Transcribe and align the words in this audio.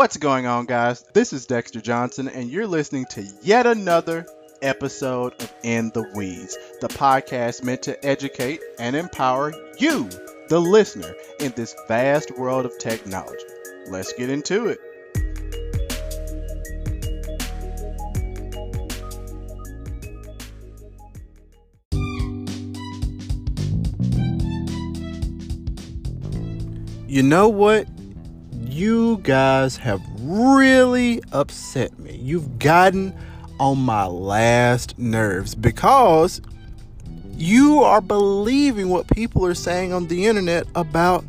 What's 0.00 0.16
going 0.16 0.46
on, 0.46 0.64
guys? 0.64 1.04
This 1.12 1.34
is 1.34 1.44
Dexter 1.44 1.78
Johnson, 1.78 2.26
and 2.26 2.50
you're 2.50 2.66
listening 2.66 3.04
to 3.10 3.22
yet 3.42 3.66
another 3.66 4.26
episode 4.62 5.34
of 5.42 5.52
In 5.62 5.90
the 5.90 6.10
Weeds, 6.14 6.56
the 6.80 6.88
podcast 6.88 7.62
meant 7.62 7.82
to 7.82 8.02
educate 8.02 8.62
and 8.78 8.96
empower 8.96 9.52
you, 9.78 10.08
the 10.48 10.58
listener, 10.58 11.14
in 11.38 11.52
this 11.54 11.76
vast 11.86 12.30
world 12.38 12.64
of 12.64 12.78
technology. 12.78 13.44
Let's 13.88 14.14
get 14.14 14.30
into 14.30 14.68
it. 14.68 14.80
You 27.06 27.22
know 27.22 27.50
what? 27.50 27.86
You 28.80 29.18
guys 29.18 29.76
have 29.76 30.00
really 30.22 31.20
upset 31.32 31.98
me. 31.98 32.16
You've 32.16 32.58
gotten 32.58 33.14
on 33.58 33.76
my 33.76 34.06
last 34.06 34.98
nerves 34.98 35.54
because 35.54 36.40
you 37.34 37.82
are 37.82 38.00
believing 38.00 38.88
what 38.88 39.06
people 39.08 39.44
are 39.44 39.52
saying 39.52 39.92
on 39.92 40.06
the 40.06 40.24
internet 40.24 40.66
about 40.74 41.26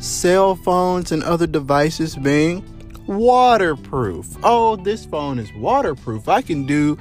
cell 0.00 0.56
phones 0.56 1.12
and 1.12 1.22
other 1.22 1.46
devices 1.46 2.16
being 2.16 2.64
waterproof. 3.06 4.36
Oh, 4.42 4.74
this 4.74 5.06
phone 5.06 5.38
is 5.38 5.52
waterproof. 5.54 6.28
I 6.28 6.42
can 6.42 6.66
do 6.66 6.96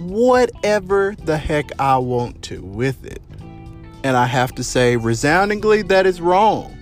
whatever 0.00 1.14
the 1.22 1.36
heck 1.36 1.78
I 1.78 1.98
want 1.98 2.40
to 2.44 2.62
with 2.62 3.04
it. 3.04 3.20
And 4.04 4.16
I 4.16 4.24
have 4.24 4.54
to 4.54 4.64
say, 4.64 4.96
resoundingly, 4.96 5.82
that 5.82 6.06
is 6.06 6.22
wrong. 6.22 6.74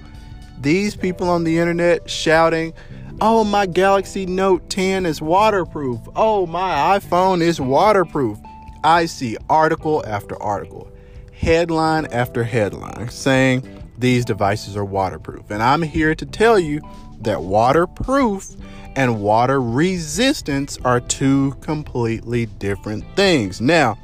These 0.63 0.95
people 0.95 1.29
on 1.29 1.45
the 1.45 1.59
internet 1.59 2.09
shouting, 2.09 2.73
Oh, 3.21 3.45
my 3.45 3.67
Galaxy 3.67 4.27
Note 4.27 4.69
10 4.71 5.07
is 5.07 5.21
waterproof. 5.21 6.01
Oh, 6.17 6.47
my 6.47 6.99
iPhone 6.99 7.41
is 7.41 7.61
waterproof. 7.61 8.39
I 8.85 9.07
see 9.07 9.37
article 9.49 10.03
after 10.07 10.41
article, 10.43 10.91
headline 11.33 12.07
after 12.07 12.43
headline 12.45 13.09
saying 13.11 13.65
these 13.99 14.25
devices 14.25 14.77
are 14.77 14.85
waterproof. 14.85 15.51
And 15.51 15.63
I'm 15.63 15.83
here 15.83 16.15
to 16.15 16.27
tell 16.27 16.59
you 16.59 16.81
that 17.21 17.43
waterproof 17.43 18.57
and 18.97 19.21
water 19.21 19.61
resistance 19.61 20.79
are 20.85 21.01
two 21.01 21.53
completely 21.61 22.47
different 22.47 23.05
things. 23.17 23.61
Now, 23.61 23.99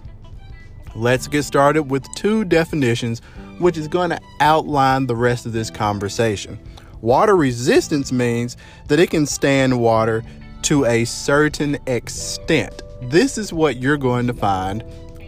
let's 0.95 1.29
get 1.29 1.42
started 1.45 1.84
with 1.84 2.05
two 2.14 2.45
definitions, 2.45 3.20
which 3.59 3.77
is 3.77 3.89
going 3.89 4.11
to 4.11 4.20
outline 4.41 5.06
the 5.06 5.17
rest 5.17 5.47
of 5.47 5.53
this 5.53 5.70
conversation. 5.70 6.59
Water 7.01 7.37
resistance 7.37 8.11
means 8.11 8.56
that 8.89 8.98
it 8.98 9.11
can 9.11 9.27
stand 9.27 9.78
water 9.81 10.25
to 10.62 10.84
a 10.84 11.05
certain 11.05 11.79
extent. 11.86 12.83
This 13.03 13.39
is 13.39 13.53
what 13.53 13.77
you're 13.77 13.97
going 13.97 14.27
to 14.27 14.34
find 14.34 14.84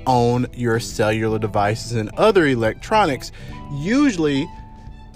on 0.07 0.47
your 0.53 0.81
cellular 0.81 1.39
devices 1.39 1.93
and 1.93 2.11
other 2.17 2.47
electronics. 2.47 3.31
Usually, 3.75 4.49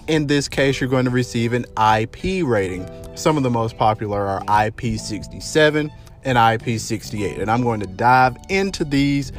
in 0.07 0.27
this 0.27 0.47
case, 0.47 0.79
you're 0.79 0.89
going 0.89 1.05
to 1.05 1.11
receive 1.11 1.53
an 1.53 1.65
IP 1.93 2.45
rating. 2.45 2.89
Some 3.15 3.35
of 3.37 3.43
the 3.43 3.49
most 3.49 3.77
popular 3.77 4.25
are 4.25 4.41
IP67 4.45 5.91
and 6.23 6.37
IP68. 6.37 7.41
And 7.41 7.51
I'm 7.51 7.63
going 7.63 7.79
to 7.81 7.87
dive 7.87 8.37
into 8.49 8.85
these 8.85 9.31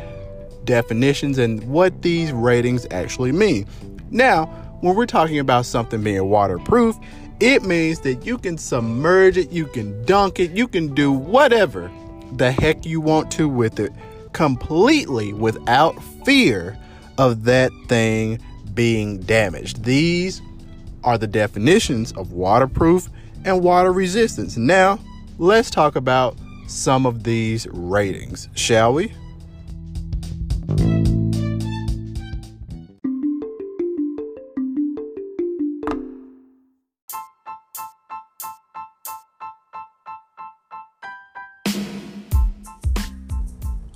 definitions 0.67 1.39
and 1.39 1.63
what 1.65 2.03
these 2.03 2.33
ratings 2.33 2.87
actually 2.91 3.33
mean. 3.33 3.67
Now, 4.11 4.47
when 4.81 4.95
we're 4.95 5.07
talking 5.07 5.39
about 5.39 5.65
something 5.65 6.03
being 6.03 6.29
waterproof, 6.29 6.97
it 7.41 7.63
means 7.63 8.01
that 8.01 8.27
you 8.27 8.39
can 8.39 8.59
submerge 8.59 9.37
it, 9.37 9.51
you 9.51 9.67
can 9.67 10.05
dunk 10.05 10.39
it, 10.39 10.51
you 10.53 10.69
can 10.69 10.95
do 10.95 11.13
whatever 11.13 11.91
the 12.33 12.51
heck 12.51 12.85
you 12.85 13.01
want 13.01 13.31
to 13.33 13.49
with 13.49 13.81
it 13.81 13.93
completely 14.33 15.33
without 15.33 15.93
fear 16.25 16.79
of 17.19 17.45
that 17.45 17.71
thing 17.89 18.39
being 18.75 19.19
damaged. 19.21 19.85
These 19.85 20.43
are 21.05 21.17
the 21.17 21.27
definitions 21.27 22.13
of 22.13 22.33
waterproof 22.33 23.09
and 23.45 23.63
water 23.63 23.93
resistance. 23.93 24.57
Now, 24.57 24.99
let's 25.39 25.71
talk 25.71 25.97
about 25.97 26.37
some 26.67 27.07
of 27.07 27.23
these 27.23 27.67
ratings, 27.71 28.49
shall 28.55 28.93
we? 28.93 29.13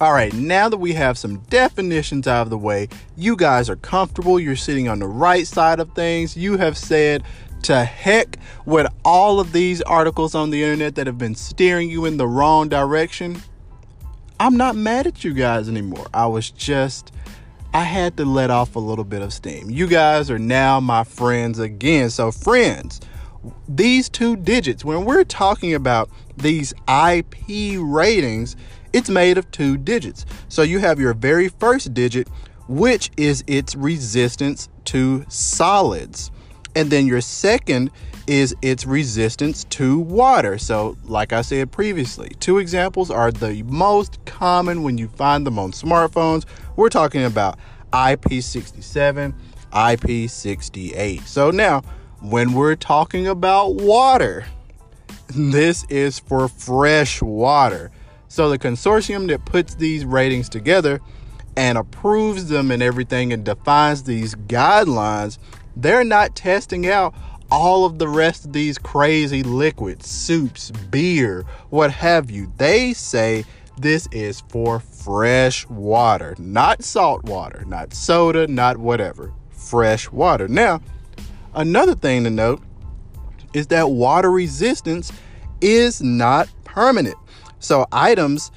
All 0.01 0.15
right, 0.15 0.33
now 0.33 0.71
that 0.71 0.79
we 0.79 0.95
have 0.95 1.19
some 1.19 1.41
definitions 1.51 2.27
out 2.27 2.41
of 2.41 2.49
the 2.49 2.57
way, 2.57 2.89
you 3.19 3.37
guys 3.37 3.69
are 3.69 3.77
comfortable, 3.77 4.41
you're 4.41 4.57
sitting 4.57 4.89
on 4.89 4.99
the 4.99 5.07
right 5.07 5.47
side 5.47 5.79
of 5.79 5.93
things. 5.93 6.39
You 6.39 6.57
have 6.57 6.79
said 6.79 7.23
to 7.65 7.85
heck 7.85 8.39
with 8.65 8.87
all 9.05 9.41
of 9.41 9.53
these 9.53 9.83
articles 9.83 10.35
on 10.35 10.49
the 10.49 10.63
internet 10.63 10.95
that 10.95 11.07
have 11.07 11.19
been 11.19 11.35
steering 11.35 11.91
you 11.91 12.07
in 12.07 12.17
the 12.17 12.27
wrong 12.27 12.71
direction. 12.71 13.43
I'm 14.39 14.57
not 14.57 14.75
mad 14.75 15.07
at 15.07 15.23
you 15.23 15.35
guys 15.35 15.69
anymore. 15.69 16.07
I 16.15 16.29
was 16.29 16.51
just, 16.51 17.13
I 17.75 17.83
had 17.83 18.17
to 18.17 18.25
let 18.25 18.51
off 18.51 18.77
a 18.77 18.81
little 18.81 19.05
bit 19.05 19.21
of 19.21 19.35
steam. 19.35 19.69
You 19.69 19.87
guys 19.87 20.31
are 20.31 20.39
now 20.39 20.81
my 20.81 21.05
friends 21.05 21.59
again. 21.59 22.09
So, 22.09 22.33
friends, 22.33 23.03
these 23.69 24.09
two 24.09 24.37
digits, 24.37 24.83
when 24.83 25.05
we're 25.05 25.25
talking 25.25 25.75
about 25.75 26.09
these 26.39 26.73
IP 26.89 27.77
ratings, 27.79 28.57
it's 28.93 29.09
made 29.09 29.39
of 29.39 29.51
two 29.51 29.77
digits. 29.77 30.27
So 30.49 30.63
you 30.63 30.79
have 30.79 31.01
your 31.01 31.15
very 31.15 31.49
first 31.49 31.95
digit, 31.95 32.29
which 32.69 33.11
is 33.17 33.45
its 33.47 33.75
resistance 33.75 34.69
to 34.87 35.25
solids. 35.29 36.31
And 36.75 36.91
then 36.91 37.07
your 37.07 37.21
second 37.21 37.91
is 38.27 38.55
its 38.63 38.87
resistance 38.87 39.65
to 39.65 39.99
water. 39.99 40.57
So, 40.57 40.97
like 41.05 41.33
I 41.33 41.43
said 41.43 41.73
previously, 41.73 42.31
two 42.39 42.59
examples 42.59 43.11
are 43.11 43.33
the 43.33 43.65
most 43.65 44.25
common 44.25 44.85
when 44.85 44.99
you 44.99 45.09
find 45.09 45.45
them 45.45 45.59
on 45.59 45.73
smartphones. 45.73 46.45
We're 46.77 46.91
talking 46.91 47.25
about 47.25 47.59
IP67, 47.93 49.35
IP68. 49.73 51.23
So, 51.23 51.51
now 51.51 51.83
when 52.21 52.53
we're 52.53 52.77
talking 52.77 53.27
about 53.27 53.75
water, 53.75 54.45
this 55.29 55.85
is 55.89 56.19
for 56.19 56.49
fresh 56.49 57.23
water. 57.23 57.91
So 58.31 58.49
the 58.49 58.61
consortium 58.61 59.27
that 59.27 59.45
puts 59.45 59.75
these 59.75 60.05
ratings 60.05 60.49
together 60.49 61.01
and 61.57 61.77
approves 61.77 62.47
them 62.49 62.71
and 62.71 62.81
everything 62.81 63.33
and 63.33 63.45
defines 63.45 64.05
these 64.05 64.37
guidelines, 64.37 65.39
they're 65.75 66.05
not 66.05 66.37
testing 66.37 66.87
out 66.89 67.13
all 67.51 67.85
of 67.85 67.99
the 67.99 68.07
rest 68.07 68.45
of 68.45 68.53
these 68.53 68.79
crazy 68.79 69.43
liquids, 69.43 70.09
soups, 70.09 70.71
beer, 70.71 71.45
what 71.71 71.91
have 71.91 72.31
you. 72.31 72.53
They 72.57 72.93
say 72.93 73.45
this 73.77 74.07
is 74.13 74.43
for 74.43 74.79
fresh 74.79 75.69
water, 75.69 76.37
not 76.39 76.85
salt 76.85 77.25
water, 77.25 77.65
not 77.67 77.93
soda, 77.93 78.47
not 78.47 78.77
whatever. 78.77 79.33
Fresh 79.51 80.13
water. 80.13 80.47
Now, 80.47 80.81
another 81.53 81.97
thing 81.97 82.23
to 82.23 82.31
note 82.31 82.63
is 83.55 83.67
that 83.67 83.91
water 83.91 84.31
resistance 84.31 85.11
is 85.61 86.01
not 86.01 86.49
permanent. 86.63 87.17
So 87.61 87.87
items, 87.93 88.51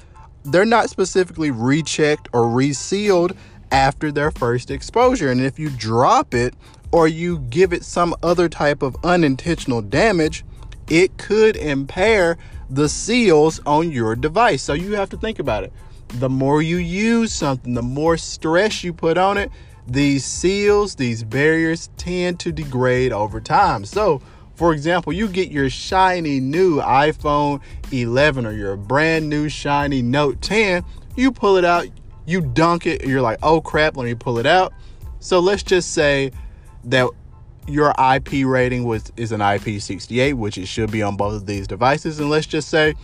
they're 0.44 0.64
not 0.64 0.90
specifically 0.90 1.50
rechecked 1.50 2.28
or 2.32 2.50
resealed 2.50 3.36
after 3.70 4.10
their 4.10 4.30
first 4.30 4.70
exposure. 4.70 5.30
And 5.30 5.40
if 5.40 5.58
you 5.58 5.70
drop 5.70 6.34
it 6.34 6.54
or 6.92 7.08
you 7.08 7.38
give 7.38 7.72
it 7.72 7.84
some 7.84 8.14
other 8.22 8.48
type 8.48 8.82
of 8.82 8.96
unintentional 9.04 9.82
damage, 9.82 10.44
it 10.88 11.16
could 11.16 11.56
impair 11.56 12.36
the 12.68 12.88
seals 12.88 13.60
on 13.66 13.90
your 13.90 14.16
device. 14.16 14.62
So 14.62 14.72
you 14.72 14.92
have 14.92 15.10
to 15.10 15.16
think 15.16 15.38
about 15.38 15.64
it. 15.64 15.72
The 16.08 16.28
more 16.28 16.62
you 16.62 16.76
use 16.76 17.32
something, 17.32 17.74
the 17.74 17.82
more 17.82 18.16
stress 18.16 18.84
you 18.84 18.92
put 18.92 19.18
on 19.18 19.38
it, 19.38 19.50
these 19.86 20.24
seals, 20.24 20.94
these 20.94 21.24
barriers 21.24 21.90
tend 21.96 22.40
to 22.40 22.52
degrade 22.52 23.12
over 23.12 23.40
time. 23.40 23.84
So 23.84 24.22
for 24.54 24.72
example, 24.72 25.12
you 25.12 25.28
get 25.28 25.50
your 25.50 25.68
shiny 25.68 26.40
new 26.40 26.80
iPhone 26.80 27.60
11 27.90 28.46
or 28.46 28.52
your 28.52 28.76
brand 28.76 29.28
new 29.28 29.48
shiny 29.48 30.02
Note 30.02 30.40
10, 30.42 30.84
you 31.16 31.32
pull 31.32 31.56
it 31.56 31.64
out, 31.64 31.86
you 32.26 32.40
dunk 32.40 32.86
it, 32.86 33.04
you're 33.04 33.22
like, 33.22 33.38
oh 33.42 33.60
crap, 33.60 33.96
let 33.96 34.04
me 34.04 34.14
pull 34.14 34.38
it 34.38 34.46
out. 34.46 34.72
So 35.20 35.40
let's 35.40 35.62
just 35.62 35.92
say 35.92 36.30
that 36.84 37.08
your 37.66 37.94
IP 37.98 38.46
rating 38.46 38.84
was 38.84 39.10
is 39.16 39.32
an 39.32 39.40
IP68, 39.40 40.34
which 40.34 40.58
it 40.58 40.66
should 40.66 40.90
be 40.90 41.02
on 41.02 41.16
both 41.16 41.34
of 41.34 41.46
these 41.46 41.66
devices, 41.66 42.20
and 42.20 42.28
let's 42.28 42.46
just 42.46 42.68
say 42.68 42.94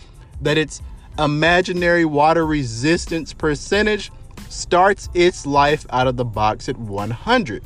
that 0.41 0.57
its 0.57 0.81
imaginary 1.19 2.05
water 2.05 2.45
resistance 2.45 3.33
percentage 3.33 4.11
starts 4.49 5.09
its 5.13 5.45
life 5.45 5.85
out 5.89 6.07
of 6.07 6.17
the 6.17 6.25
box 6.25 6.69
at 6.69 6.77
100. 6.77 7.63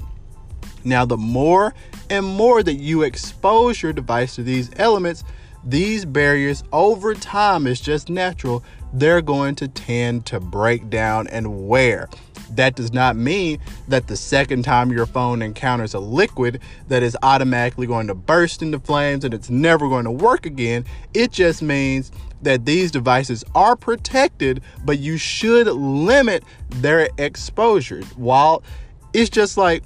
Now, 0.86 1.04
the 1.04 1.18
more 1.18 1.74
and 2.10 2.26
more 2.26 2.62
that 2.64 2.76
you 2.76 3.02
expose 3.02 3.82
your 3.82 3.92
device 3.92 4.36
to 4.36 4.44
these 4.44 4.70
elements, 4.78 5.24
these 5.64 6.06
barriers 6.06 6.64
over 6.72 7.16
time 7.16 7.66
is 7.66 7.82
just 7.82 8.08
natural. 8.08 8.64
They're 8.94 9.22
going 9.22 9.56
to 9.56 9.68
tend 9.68 10.28
to 10.28 10.40
break 10.40 10.92
down 10.92 11.28
and 11.28 11.68
wear. 11.68 12.08
That 12.52 12.76
does 12.76 12.94
not 12.94 13.16
mean 13.16 13.60
that 13.88 14.06
the 14.06 14.16
second 14.16 14.64
time 14.64 14.92
your 14.92 15.08
phone 15.08 15.42
encounters 15.42 15.96
a 15.96 16.00
liquid 16.00 16.62
that 16.88 17.02
is 17.02 17.18
automatically 17.24 17.88
going 17.88 18.06
to 18.08 18.14
burst 18.14 18.62
into 18.62 18.80
flames 18.80 19.26
and 19.26 19.34
it's 19.34 19.50
never 19.50 19.90
going 19.90 20.06
to 20.06 20.12
work 20.12 20.46
again. 20.46 20.86
It 21.16 21.32
just 21.32 21.64
means 21.64 22.12
that 22.44 22.66
these 22.66 22.92
devices 22.92 23.44
are 23.56 23.76
protected, 23.76 24.62
but 24.86 25.00
you 25.00 25.18
should 25.18 25.66
limit 25.66 26.44
their 26.70 27.10
exposure. 27.18 28.04
While 28.16 28.62
it's 29.14 29.32
just 29.32 29.58
like, 29.58 29.84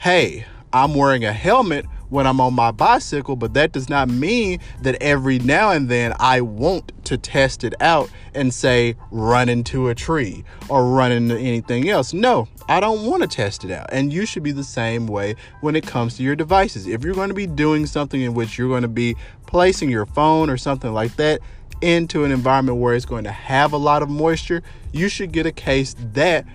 hey, 0.00 0.46
I'm 0.72 0.94
wearing 0.94 1.26
a 1.26 1.32
helmet 1.32 1.84
when 2.08 2.26
I'm 2.26 2.40
on 2.40 2.54
my 2.54 2.70
bicycle, 2.70 3.36
but 3.36 3.52
that 3.52 3.72
does 3.72 3.90
not 3.90 4.08
mean 4.08 4.58
that 4.80 4.96
every 5.02 5.38
now 5.38 5.72
and 5.72 5.90
then 5.90 6.14
I 6.18 6.40
want 6.40 6.92
to 7.04 7.18
test 7.18 7.64
it 7.64 7.74
out 7.82 8.10
and 8.34 8.52
say 8.52 8.96
run 9.10 9.50
into 9.50 9.88
a 9.88 9.94
tree 9.94 10.42
or 10.70 10.86
run 10.86 11.12
into 11.12 11.36
anything 11.36 11.90
else. 11.90 12.14
No, 12.14 12.48
I 12.66 12.80
don't 12.80 13.04
want 13.04 13.22
to 13.24 13.28
test 13.28 13.62
it 13.62 13.70
out. 13.70 13.90
And 13.92 14.10
you 14.10 14.24
should 14.24 14.42
be 14.42 14.52
the 14.52 14.64
same 14.64 15.06
way 15.06 15.34
when 15.60 15.76
it 15.76 15.86
comes 15.86 16.16
to 16.16 16.22
your 16.22 16.34
devices. 16.34 16.86
If 16.86 17.04
you're 17.04 17.14
going 17.14 17.28
to 17.28 17.34
be 17.34 17.46
doing 17.46 17.84
something 17.84 18.22
in 18.22 18.32
which 18.32 18.56
you're 18.56 18.70
going 18.70 18.82
to 18.82 18.88
be 18.88 19.16
placing 19.46 19.90
your 19.90 20.06
phone 20.06 20.48
or 20.48 20.56
something 20.56 20.94
like 20.94 21.14
that 21.16 21.40
into 21.82 22.24
an 22.24 22.32
environment 22.32 22.78
where 22.78 22.94
it's 22.94 23.06
going 23.06 23.24
to 23.24 23.32
have 23.32 23.74
a 23.74 23.76
lot 23.76 24.02
of 24.02 24.08
moisture, 24.08 24.62
you 24.92 25.10
should 25.10 25.30
get 25.30 25.44
a 25.44 25.52
case 25.52 25.94
that 26.14 26.46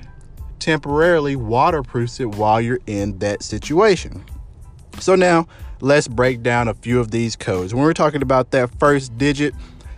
temporarily 0.60 1.36
waterproofs 1.36 2.20
it 2.20 2.26
while 2.26 2.60
you're 2.62 2.80
in 2.88 3.20
that 3.20 3.44
situation. 3.44 4.24
So 5.00 5.16
now 5.16 5.48
let's 5.82 6.08
break 6.08 6.42
down 6.42 6.68
a 6.68 6.74
few 6.74 7.00
of 7.00 7.12
these 7.12 7.36
codes. 7.36 7.74
When 7.74 7.84
we're 7.84 7.94
talking 7.94 8.22
about 8.22 8.52
that 8.52 8.78
first 8.80 9.18
digit, 9.18 9.54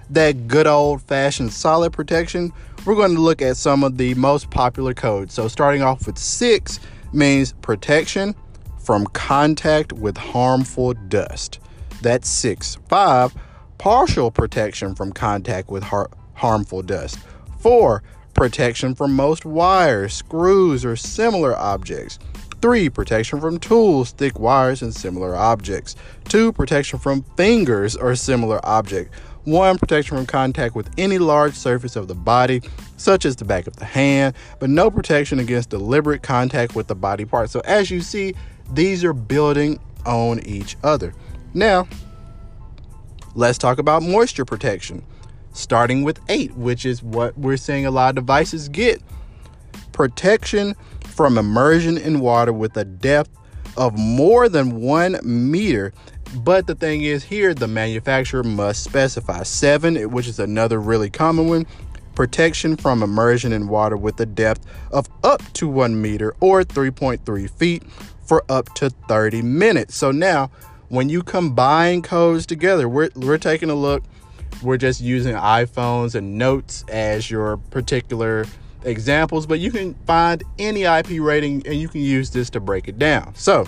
that 0.09 0.47
good 0.47 0.67
old 0.67 1.01
fashioned 1.01 1.53
solid 1.53 1.93
protection, 1.93 2.51
we're 2.85 2.95
going 2.95 3.15
to 3.15 3.21
look 3.21 3.41
at 3.41 3.57
some 3.57 3.83
of 3.83 3.97
the 3.97 4.13
most 4.15 4.49
popular 4.49 4.93
codes. 4.93 5.33
So 5.33 5.47
starting 5.47 5.81
off 5.81 6.07
with 6.07 6.17
six 6.17 6.79
means 7.13 7.53
protection 7.61 8.35
from 8.79 9.05
contact 9.07 9.91
with 9.93 10.17
harmful 10.17 10.93
dust. 10.93 11.59
That's 12.01 12.29
six. 12.29 12.77
Five, 12.87 13.35
partial 13.77 14.31
protection 14.31 14.95
from 14.95 15.11
contact 15.11 15.69
with 15.69 15.83
har- 15.83 16.09
harmful 16.33 16.81
dust. 16.81 17.19
Four, 17.59 18.03
protection 18.37 18.95
from 18.95 19.13
most 19.13 19.43
wires, 19.43 20.13
screws, 20.13 20.85
or 20.85 20.95
similar 20.95 21.57
objects. 21.57 22.19
3. 22.61 22.89
Protection 22.89 23.41
from 23.41 23.59
tools, 23.59 24.11
thick 24.11 24.39
wires, 24.39 24.81
and 24.81 24.93
similar 24.93 25.35
objects. 25.35 25.95
2. 26.29 26.53
Protection 26.53 26.99
from 26.99 27.23
fingers 27.35 27.95
or 27.95 28.15
similar 28.15 28.65
object. 28.65 29.13
1. 29.43 29.77
Protection 29.77 30.17
from 30.17 30.25
contact 30.25 30.75
with 30.75 30.89
any 30.97 31.17
large 31.17 31.53
surface 31.53 31.95
of 31.95 32.07
the 32.07 32.15
body, 32.15 32.61
such 32.97 33.25
as 33.25 33.35
the 33.35 33.45
back 33.45 33.67
of 33.67 33.75
the 33.77 33.85
hand, 33.85 34.35
but 34.59 34.69
no 34.69 34.89
protection 34.91 35.39
against 35.39 35.69
deliberate 35.69 36.21
contact 36.21 36.75
with 36.75 36.87
the 36.87 36.95
body 36.95 37.25
part. 37.25 37.49
So, 37.49 37.61
as 37.65 37.89
you 37.89 38.01
see, 38.01 38.35
these 38.71 39.03
are 39.03 39.13
building 39.13 39.79
on 40.05 40.39
each 40.45 40.77
other. 40.83 41.13
Now, 41.53 41.87
let's 43.35 43.57
talk 43.57 43.77
about 43.77 44.03
moisture 44.03 44.45
protection, 44.45 45.03
starting 45.57 46.03
with 46.03 46.19
8, 46.29 46.55
which 46.55 46.85
is 46.85 47.01
what 47.01 47.37
we're 47.37 47.57
seeing 47.57 47.85
a 47.85 47.91
lot 47.91 48.09
of 48.09 48.15
devices 48.15 48.69
get. 48.69 49.01
Protection 49.91 50.75
from 51.01 51.37
immersion 51.37 51.97
in 51.97 52.19
water 52.19 52.53
with 52.53 52.77
a 52.77 52.85
depth 52.85 53.31
of 53.75 53.97
more 53.97 54.49
than 54.49 54.81
one 54.81 55.19
meter. 55.23 55.93
But 56.35 56.67
the 56.67 56.75
thing 56.75 57.03
is, 57.03 57.23
here 57.23 57.53
the 57.53 57.67
manufacturer 57.67 58.43
must 58.43 58.83
specify 58.83 59.43
seven, 59.43 60.11
which 60.11 60.27
is 60.27 60.39
another 60.39 60.79
really 60.79 61.09
common 61.09 61.47
one 61.47 61.65
protection 62.17 62.75
from 62.75 63.03
immersion 63.03 63.53
in 63.53 63.67
water 63.67 63.95
with 63.95 64.19
a 64.19 64.25
depth 64.25 64.65
of 64.91 65.07
up 65.23 65.41
to 65.53 65.67
one 65.67 66.01
meter 66.01 66.35
or 66.39 66.63
3.3 66.63 67.47
feet 67.47 67.83
for 68.25 68.43
up 68.49 68.73
to 68.73 68.89
30 69.07 69.43
minutes. 69.43 69.95
So 69.95 70.11
now, 70.11 70.49
when 70.89 71.09
you 71.09 71.21
combine 71.21 72.01
codes 72.01 72.47
together, 72.47 72.89
we're, 72.89 73.09
we're 73.15 73.37
taking 73.37 73.69
a 73.69 73.75
look, 73.75 74.03
we're 74.63 74.77
just 74.77 75.01
using 75.01 75.35
iPhones 75.35 76.15
and 76.15 76.37
notes 76.37 76.83
as 76.89 77.29
your 77.29 77.57
particular 77.57 78.45
examples, 78.83 79.45
but 79.45 79.59
you 79.59 79.71
can 79.71 79.93
find 80.05 80.43
any 80.59 80.83
IP 80.83 81.19
rating 81.19 81.65
and 81.65 81.75
you 81.75 81.87
can 81.87 82.01
use 82.01 82.29
this 82.31 82.49
to 82.51 82.59
break 82.59 82.87
it 82.87 82.97
down. 82.97 83.35
So, 83.35 83.65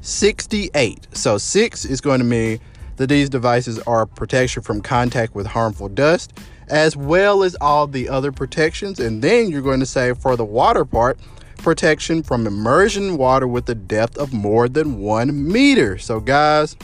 68. 0.00 1.08
So, 1.12 1.38
6 1.38 1.84
is 1.84 2.00
going 2.00 2.20
to 2.20 2.24
mean 2.24 2.60
that 2.96 3.08
these 3.08 3.28
devices 3.28 3.78
are 3.80 4.06
protection 4.06 4.62
from 4.62 4.80
contact 4.80 5.34
with 5.34 5.46
harmful 5.46 5.88
dust, 5.88 6.38
as 6.68 6.96
well 6.96 7.42
as 7.42 7.54
all 7.60 7.86
the 7.86 8.08
other 8.08 8.32
protections. 8.32 8.98
And 8.98 9.22
then 9.22 9.50
you're 9.50 9.62
going 9.62 9.80
to 9.80 9.86
say 9.86 10.14
for 10.14 10.36
the 10.36 10.44
water 10.44 10.84
part, 10.84 11.18
protection 11.58 12.22
from 12.22 12.46
immersion 12.46 13.16
water 13.16 13.46
with 13.46 13.68
a 13.68 13.74
depth 13.74 14.16
of 14.18 14.32
more 14.32 14.68
than 14.68 14.98
one 14.98 15.50
meter. 15.50 15.98
So, 15.98 16.20
guys, 16.20 16.76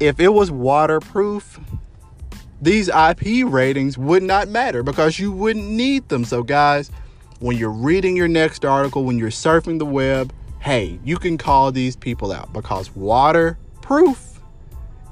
if 0.00 0.20
it 0.20 0.28
was 0.28 0.50
waterproof, 0.50 1.58
these 2.60 2.88
IP 2.88 3.44
ratings 3.46 3.98
would 3.98 4.22
not 4.22 4.48
matter 4.48 4.82
because 4.82 5.18
you 5.18 5.32
wouldn't 5.32 5.68
need 5.68 6.08
them. 6.08 6.24
So, 6.24 6.42
guys, 6.42 6.90
when 7.40 7.56
you're 7.56 7.70
reading 7.70 8.16
your 8.16 8.28
next 8.28 8.64
article, 8.64 9.04
when 9.04 9.18
you're 9.18 9.30
surfing 9.30 9.78
the 9.78 9.86
web, 9.86 10.32
hey, 10.60 10.98
you 11.04 11.16
can 11.16 11.38
call 11.38 11.70
these 11.70 11.96
people 11.96 12.32
out 12.32 12.52
because 12.52 12.94
waterproof 12.96 14.40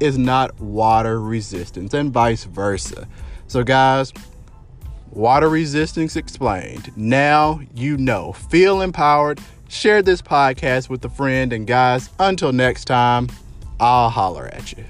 is 0.00 0.18
not 0.18 0.58
water 0.60 1.20
resistance 1.20 1.94
and 1.94 2.12
vice 2.12 2.44
versa. 2.44 3.06
So, 3.46 3.62
guys, 3.62 4.12
water 5.10 5.48
resistance 5.48 6.16
explained. 6.16 6.90
Now 6.96 7.60
you 7.74 7.96
know. 7.96 8.32
Feel 8.32 8.80
empowered. 8.80 9.40
Share 9.68 10.02
this 10.02 10.22
podcast 10.22 10.88
with 10.88 11.04
a 11.04 11.08
friend. 11.08 11.52
And, 11.52 11.66
guys, 11.66 12.10
until 12.18 12.52
next 12.52 12.86
time, 12.86 13.28
I'll 13.80 14.10
holler 14.10 14.46
at 14.52 14.72
you. 14.72 14.84